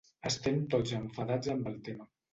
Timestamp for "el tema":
1.73-2.13